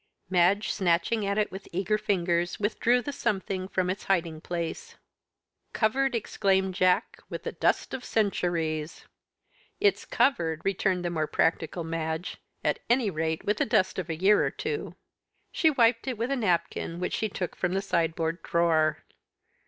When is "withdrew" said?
2.59-3.03